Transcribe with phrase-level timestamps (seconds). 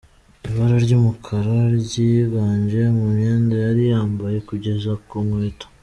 [0.47, 5.67] Ibara ry'umukara ryiganje mu myenda yari yambaye kugeza ku nkweto.